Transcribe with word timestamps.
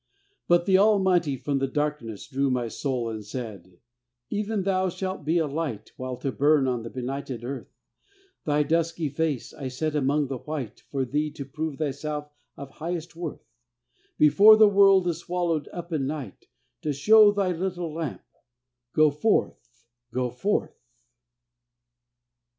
But 0.47 0.65
the 0.65 0.79
Almighty 0.79 1.35
from 1.37 1.59
the 1.59 1.67
darkness 1.67 2.27
drew 2.27 2.49
My 2.49 2.69
soul 2.69 3.07
and 3.11 3.23
said: 3.23 3.77
Even 4.31 4.63
thou 4.63 4.89
shalt 4.89 5.23
be 5.23 5.37
a 5.37 5.45
light 5.45 5.91
Awhile 5.95 6.17
to 6.21 6.31
burn 6.31 6.67
on 6.67 6.81
the 6.81 6.89
benighted 6.89 7.43
earth, 7.43 7.77
Thy 8.43 8.63
dusky 8.63 9.09
face 9.09 9.53
I 9.53 9.67
set 9.67 9.95
among 9.95 10.25
the 10.25 10.39
white 10.39 10.79
For 10.89 11.05
thee 11.05 11.29
to 11.33 11.45
prove 11.45 11.77
thyself 11.77 12.31
of 12.57 12.71
highest 12.71 13.15
worth; 13.15 13.45
Before 14.17 14.57
the 14.57 14.67
world 14.67 15.05
is 15.07 15.19
swallowed 15.19 15.69
up 15.71 15.93
in 15.93 16.07
night, 16.07 16.47
To 16.81 16.93
show 16.93 17.31
thy 17.31 17.51
little 17.51 17.93
lamp: 17.93 18.23
go 18.95 19.11
forth, 19.11 19.85
go 20.11 20.31
forth! 20.31 20.81